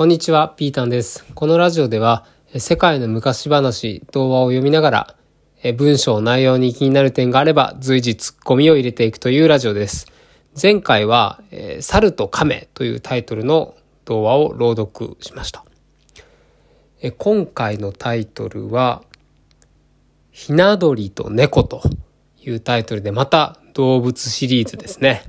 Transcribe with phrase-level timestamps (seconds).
[0.00, 1.26] こんにちは、ピータンです。
[1.34, 2.24] このラジオでは、
[2.56, 5.14] 世界の昔話、童話を読みながら、
[5.76, 10.06] 文章内容に気になる点があれば随時ツッコミを入れていくというラジオです。
[10.60, 11.42] 前回は、
[11.80, 13.74] 猿と亀というタイトルの
[14.06, 15.66] 童話を朗読しました。
[17.18, 19.02] 今回のタイトルは、
[20.30, 21.82] ひな鳥と猫と
[22.42, 25.24] いうタイトルでまた動物シリーズですね。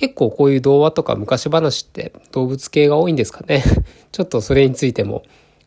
[0.00, 3.62] 結構こういう童話とか昔話って動物系が多いんですかね。
[4.12, 5.24] ちょっとそれについても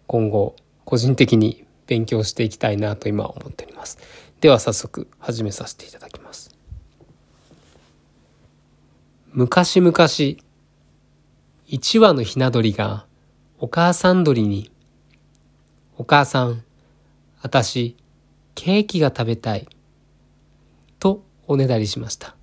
[0.07, 3.99] 今後個人的に勉強していきたいなと今思っております。
[4.41, 6.49] では早速始めさせていただきます。
[9.33, 9.93] 昔々、
[11.67, 13.05] 一羽のひな鳥が
[13.59, 14.71] お母さん鳥に、
[15.95, 16.63] お母さん、
[17.39, 17.97] あたし、
[18.55, 19.67] ケーキが食べたい、
[20.97, 22.35] とおねだりしました。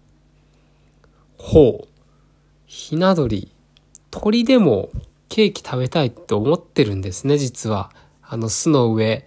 [1.41, 1.89] ほう。
[2.67, 3.51] ひな鳥。
[4.11, 4.91] 鳥でも
[5.29, 7.91] ケーキ食べたいって思ってるんですね、実は。
[8.23, 9.27] あの巣の上、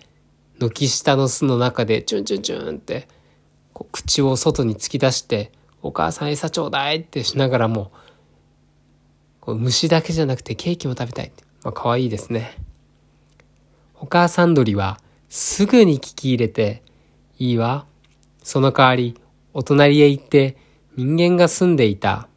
[0.60, 3.08] 軒下の巣の中でチュンチュンチュンって、
[3.74, 7.92] こう口を外に突き出して、お母さん餌ちょうだいってしながらも、
[9.42, 11.44] こう虫だけじゃなくてケーキも食べたいって。
[11.64, 12.58] まあ可愛いですね。
[14.00, 16.84] お母さん鳥はすぐに聞き入れて、
[17.40, 17.86] いいわ。
[18.44, 19.20] その代わり、
[19.54, 20.58] お隣へ行って
[20.96, 22.28] 人間が住んでいた、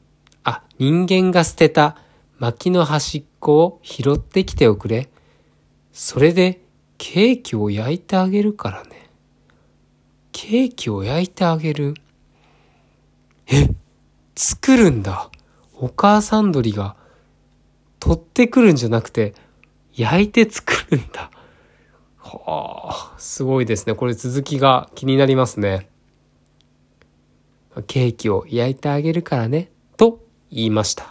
[0.43, 1.99] あ、人間が捨てた
[2.39, 5.11] 薪の端っこを拾ってきておくれ。
[5.93, 6.63] それで
[6.99, 9.11] ケーキを焼いてあげるからね。
[10.33, 11.95] ケーキを焼いてあげる。
[13.47, 13.69] え、
[14.35, 15.31] 作るんだ。
[15.75, 16.97] お母さん鳥が
[18.01, 19.35] 取ってくるんじゃなくて
[19.93, 21.31] 焼いて作るんだ。
[22.19, 23.95] はあ、すごいですね。
[23.95, 25.89] これ続きが気になりますね。
[27.83, 31.11] ケーキを焼いてあげるからね、と言いました。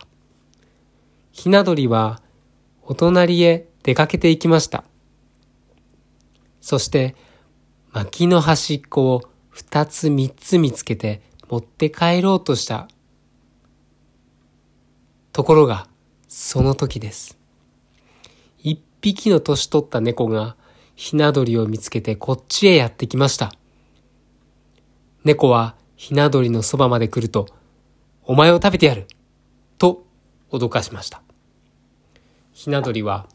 [1.32, 2.22] ひな鳥は
[2.84, 4.84] お隣へ出かけていきました。
[6.62, 7.16] そして
[7.92, 12.88] 薪の端っこを二つ三つ見つけて持って帰ろうとした。
[15.32, 15.88] ところが、
[16.28, 17.38] その時です。
[18.58, 20.56] 一匹の年取った猫が
[20.96, 23.52] ひな鳥を見つけてこっちへやってきました。
[25.24, 27.48] 猫はひな鳥のそばまで来ると、
[28.24, 29.08] お前を食べてやる
[29.78, 30.06] と
[30.52, 31.22] 脅かしました。
[32.52, 33.28] ひな鳥は、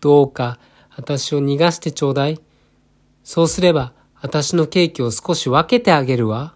[0.00, 0.58] どうか
[0.96, 2.40] 私を逃がしてちょうだい。
[3.22, 6.54] そうすれば私のケーキを少し分けてあげるわ。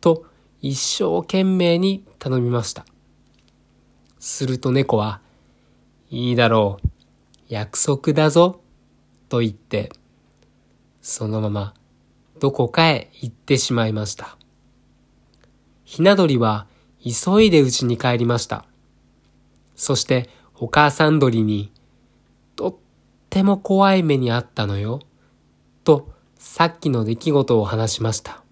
[0.00, 0.26] と
[0.60, 2.84] 一生懸命に頼みました。
[4.18, 5.20] すると猫は、
[6.10, 6.88] いいだろう。
[7.48, 8.60] 約束だぞ。
[9.28, 9.90] と言って、
[11.00, 11.74] そのまま
[12.40, 14.36] どこかへ行ってしまいました。
[15.84, 16.66] ひな鳥は
[17.02, 18.64] 急いで家に帰りました。
[19.76, 21.70] そしてお母さん鳥に、
[22.56, 22.74] とっ
[23.28, 25.00] ても怖い目にあったのよ、
[25.84, 28.42] とさっきの出来事を話しました。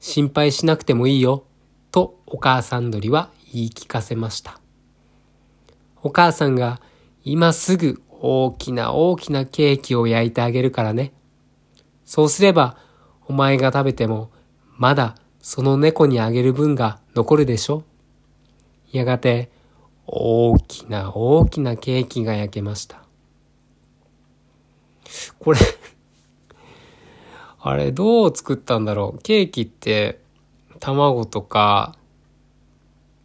[0.00, 1.44] 心配しなくてもいいよ、
[1.90, 4.60] とお母さん鳥は言い聞かせました。
[6.02, 6.80] お母さんが
[7.24, 11.12] 今すぐ大きな大きなケーキを焼いてあげるからね。
[12.08, 12.78] そうすれば、
[13.26, 14.30] お前が食べても、
[14.78, 17.84] まだその猫にあげる分が残るでしょ？
[18.92, 19.50] やがて、
[20.06, 23.02] 大きな大きなケーキが焼けました。
[25.38, 25.58] これ
[27.60, 29.22] あれどう作ったんだろう？
[29.22, 30.18] ケーキって、
[30.80, 31.94] 卵とか、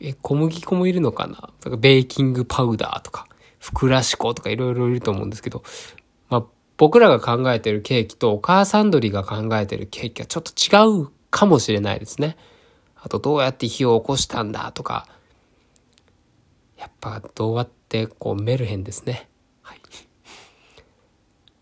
[0.01, 1.51] え、小麦粉もいるのかな？
[1.61, 3.27] とかベーキングパウダーとか、
[3.59, 5.63] ふくらし粉とかいろいろいると思うんですけど、
[6.77, 12.37] 僕らが考えてるケーキとお母さん鳥が考えてるケーキはちょっと違うかもしれないですね。
[12.95, 15.07] あとどうやって火を起こしたんだとか、
[16.77, 19.29] やっぱ童話ってこうメルヘンですね。
[19.61, 19.79] はい。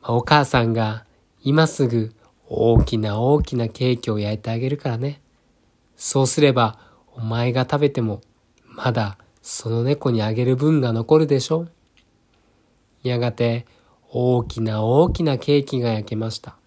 [0.03, 1.05] お母さんが
[1.43, 2.13] 今すぐ
[2.47, 5.21] 大きな大きなケーキを焼いてあげるからね。
[5.95, 6.79] そうすれば
[7.13, 8.21] お前が食べても
[8.65, 11.67] まだその猫にあげる分が残るでしょ
[13.03, 13.65] やがて
[14.13, 16.57] 大きな大きなケーキが焼けました。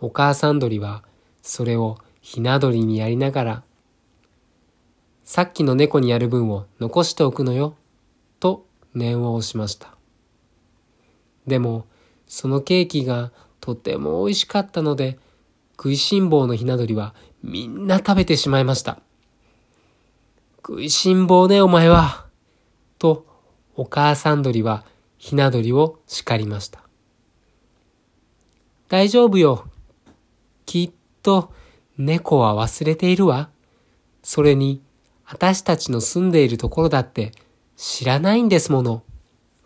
[0.00, 1.04] お母さん鳥は
[1.42, 3.62] それをひな鳥にやりながら、
[5.22, 7.76] さっきの猫にやる分を残しておくのよ、
[8.40, 9.94] と念を押しました。
[11.46, 11.86] でも、
[12.26, 13.30] そのケーキが
[13.60, 15.20] とても美味しかったので、
[15.76, 17.14] 食いしん坊のひな鳥は
[17.44, 18.98] みんな食べてしまいました。
[20.56, 22.26] 食いしん坊ねお前は、
[22.98, 23.24] と
[23.76, 24.84] お母さん鳥は
[25.20, 26.80] ひな鳥を叱りました。
[28.88, 29.68] 大丈夫よ。
[30.64, 31.52] きっと
[31.98, 33.50] 猫は忘れているわ。
[34.22, 34.82] それに、
[35.26, 37.32] 私たちの住んでいるところだって
[37.76, 39.02] 知らないんですもの。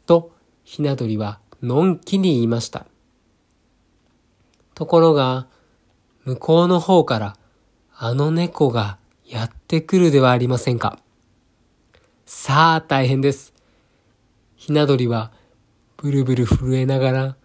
[0.06, 0.32] と、
[0.64, 2.84] ひな鳥はのんきに言いました。
[4.74, 5.46] ところが、
[6.24, 7.36] 向こうの方から
[7.94, 10.98] あの猫がやってくるではありませんか。
[12.26, 13.54] さあ大変です。
[14.56, 15.30] ひな鳥は
[16.04, 17.36] ブルブル震えながら、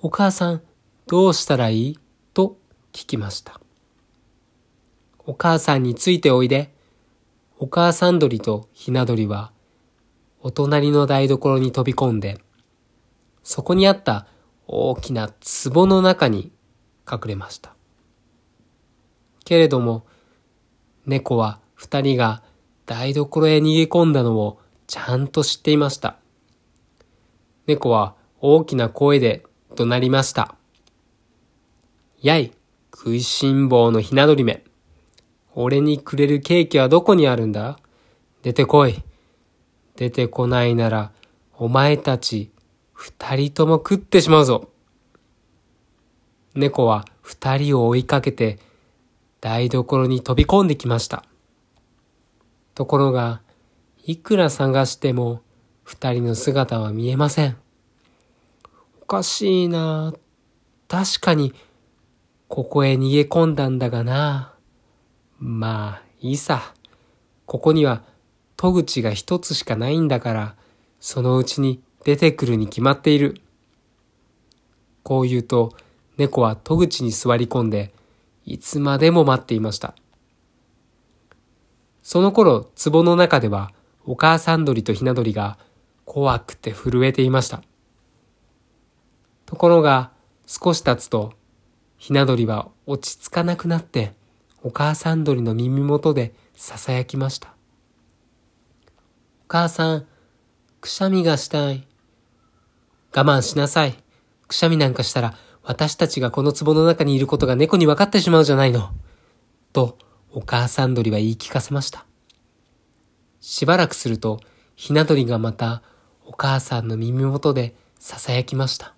[0.00, 0.62] お母さん
[1.06, 1.98] どうしたらいい？
[2.32, 2.56] と
[2.90, 3.60] 聞きました。
[5.26, 6.74] お母さんについておいで。
[7.58, 9.52] お母さん鳥とひな鳥は
[10.40, 12.40] お隣の台所に飛び込んで、
[13.42, 14.26] そこにあった
[14.66, 15.28] 大きな
[15.70, 16.50] 壺の中に
[17.06, 17.74] 隠れました。
[19.44, 20.06] けれども、
[21.04, 22.42] 猫は二人が
[22.86, 26.16] 台所へ逃げ込んだのをちゃんと知っていました。
[27.66, 29.44] 猫は大きな声で
[29.76, 30.54] 怒鳴りました。
[32.20, 32.52] やい、
[32.92, 34.64] 食いしん坊のひな鳥め。
[35.54, 37.78] 俺にくれるケーキはどこにあるんだ？
[38.42, 39.02] 出てこい。
[39.96, 41.12] 出てこないなら、
[41.58, 42.50] お前たち
[42.92, 44.70] 二人とも食ってしまうぞ。
[46.54, 48.58] 猫は二人を追いかけて
[49.40, 51.24] 台所に飛び込んできました。
[52.74, 53.42] ところが、
[54.04, 55.42] いくら探しても
[55.92, 57.56] 二人の姿は見えません。
[59.02, 60.14] おかしいな
[60.88, 61.52] 確かに、
[62.48, 64.54] ここへ逃げ込んだんだがな。
[65.38, 66.72] まあ、いいさ。
[67.44, 68.02] ここには
[68.56, 70.54] 戸口が一つしかないんだから、
[70.98, 73.42] そのうちに出てくるに決まっている。
[75.02, 75.76] こう言うと、
[76.16, 77.92] 猫は戸口に座り込んで、
[78.46, 79.94] いつまでも待っていました。
[82.02, 83.72] その頃、壺の中では、
[84.04, 85.58] お母さん鳥とひな鳥が
[86.04, 87.62] 怖くて震えていました。
[89.46, 90.12] ところが、
[90.46, 91.32] 少し経つと、
[91.98, 94.14] ひな鳥は落ち着かなくなって、
[94.62, 97.48] お母さん鳥の耳元で囁きました。
[97.48, 97.52] お
[99.48, 100.06] 母さん、
[100.80, 101.86] くしゃみがしたい。
[103.14, 103.96] 我慢しなさい。
[104.48, 108.90] くしゃみなんかしたら私たちがこの壺の中にいることが猫に分かってしまうじゃないの。
[109.72, 109.98] と、
[110.32, 112.06] お母さん鳥は言い聞かせました。
[113.40, 114.40] しばらくすると、
[114.74, 115.82] ひな鳥がまた
[116.24, 118.94] お母さんの耳元で囁きました。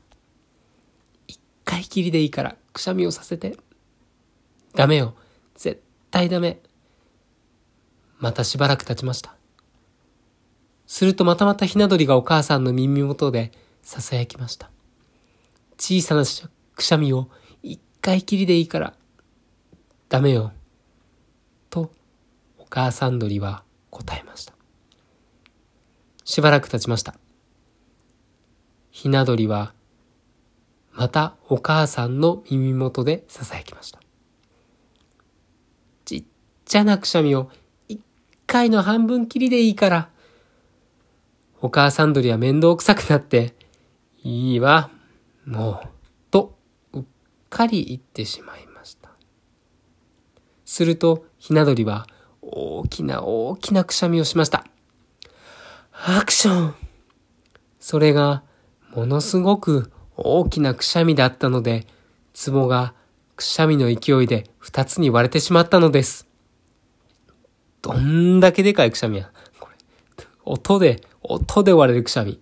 [1.27, 3.57] 一回きりでいいからくしゃみをさせて。
[4.75, 5.15] ダメよ。
[5.55, 6.61] 絶対ダメ。
[8.19, 9.35] またしばらく経ちました。
[10.87, 13.53] するとまたまたひな鳥がお母さんの耳元で
[13.85, 14.71] 囁きました。
[15.79, 16.25] 小さな
[16.75, 17.29] くしゃみを
[17.63, 18.95] 一回きりでいいから、
[20.09, 20.53] ダメよ。
[21.71, 21.91] と、
[22.59, 24.54] お母さん鳥は答えました。
[26.25, 27.15] しばらく経ちました。
[28.91, 29.75] ひな鳥は、
[30.93, 34.01] またお母さんの耳元で囁きました。
[36.05, 36.25] ちっ
[36.65, 37.51] ちゃなくしゃみを
[37.89, 38.01] 一
[38.47, 40.09] 回の半分きりでいいから。
[41.61, 43.55] お母さん鳥は面倒くさくなって、
[44.23, 44.91] いいわ、
[45.47, 45.89] もう、
[46.31, 46.57] と、
[46.93, 47.03] うっ
[47.51, 49.11] かり言ってしまいました。
[50.65, 52.07] すると、ひな鳥は
[52.43, 54.65] 大きな大きなくしゃみをしました。
[55.97, 56.75] アクション
[57.79, 58.43] それが、
[58.95, 61.87] ものすごく大きなくしゃみだったので、
[62.47, 62.95] 壺が
[63.37, 66.27] くしゃみの勢いで二つに割れてしまったのです。
[67.81, 69.31] どんだけでかいくしゃみや。
[69.61, 72.41] これ、音で、音で割れるくしゃみ。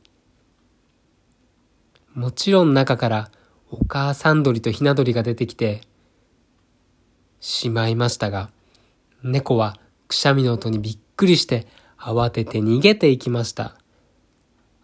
[2.15, 3.31] もちろん中から
[3.71, 5.83] お母さん鳥とひな鳥が出てきて
[7.39, 8.51] しまいましたが、
[9.23, 9.77] 猫は
[10.09, 11.67] くしゃみの音にびっくりして
[12.05, 13.77] 慌てて逃げていきました。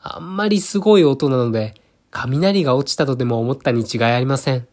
[0.01, 1.75] あんまりすごい音なので、
[2.13, 4.69] 雷が落ちたとでも思ったに違いありません。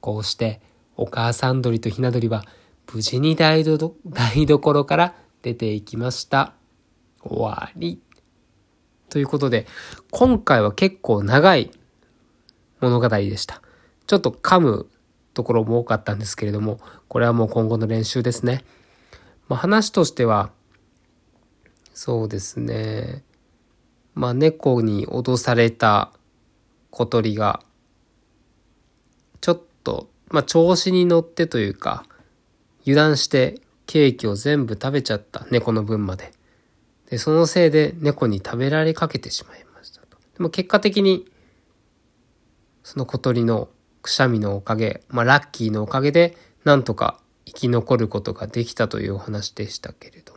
[0.00, 0.60] こうして、
[0.96, 2.44] お母さん鳥とひな鳥は
[2.92, 6.52] 無事に台所から出ていきました。
[7.22, 8.00] 終わり。
[9.08, 9.66] ということで、
[10.10, 11.70] 今回は結構長い
[12.80, 13.62] 物語でした。
[14.08, 14.88] ちょっと噛む
[15.32, 18.64] ところも多かったんですけれども、これはもう今後の練習ですね。
[19.48, 20.50] まあ、話としては、
[21.94, 23.22] そうですね。
[24.14, 26.12] まあ、猫に脅された
[26.90, 27.62] 小鳥が、
[29.40, 32.04] ちょっと、まあ、調子に乗ってというか、
[32.82, 36.32] 油断してケーキを全部食べちゃった猫の分まで。
[37.10, 40.18] で、そのせいで猫に食べられかけてしまいましたと。
[40.36, 41.30] でも結果的に、
[42.82, 43.68] その小鳥の
[44.02, 50.33] くしゃみのおかげ、まあラッキーのおかげで、なんとか生き残ることができたというお話でしたけれど。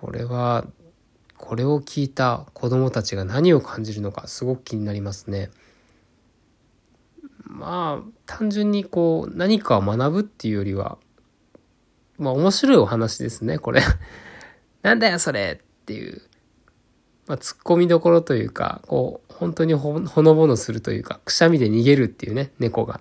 [0.00, 0.64] これは、
[1.36, 5.50] これを聞いた子供たちが何を感じるのかすごく気になりますね。
[7.44, 10.98] まあ、単純にこう、何かを学ぶっていうよりは、
[12.18, 13.82] まあ面白いお話ですね、これ
[14.82, 16.22] なんだよそれっていう、
[17.26, 23.00] まあ、突っ込みどころというか、こう、本当にほのぼのするというか、くしゃみで逃げるっていうね、猫が。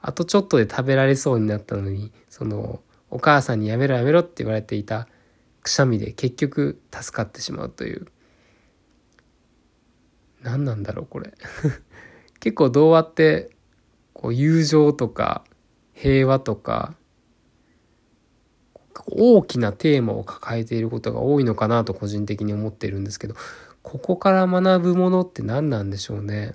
[0.00, 2.80] あとちょっとで食べられそうになったのに、その、
[3.10, 5.08] お母さんにやめろやめろって言われていた
[5.64, 8.06] くしゃみで結局助かってしまうという。
[10.42, 11.32] 何なんだろう、これ。
[12.38, 13.50] 結構童話って、
[14.12, 15.42] こう、友情とか、
[15.94, 16.94] 平和とか、
[19.06, 23.34] 大きなテーマを抱えていることが多いのかなと個人的に思っているんですけど、
[23.82, 26.52] ここから学ぶものって何なんでしょうね。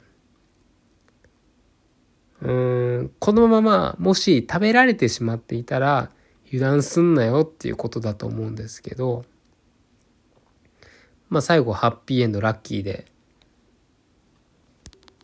[2.41, 6.11] うーん、このままもし食べられてしまっていたら
[6.51, 9.23] 油断すんなよっていうことだと思うんですけど、
[11.29, 13.05] まあ最後ハッピーエンドラッキーで、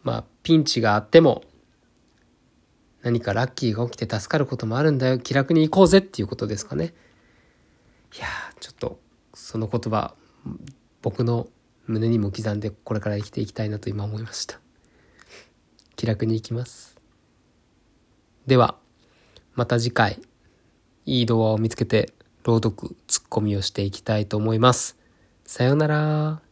[0.04, 1.44] まあピンチがあっても
[3.02, 6.94] 何かラッキーが起きて助かることもあるんだよ気楽に行こうぜっていうことですかね。
[8.16, 8.28] いや
[8.60, 9.00] ちょっと
[9.34, 10.14] その言葉
[11.02, 11.48] 僕の
[11.88, 14.60] 胸にも刻んでこれから生きていきたいなと今思いました。
[15.96, 16.98] 気楽に行きます。
[18.46, 18.78] では
[19.56, 20.20] また次回。
[21.06, 24.98] いい動画を見つけて朗読ツッコミをしていきたいと思います。
[25.46, 26.45] さようなら。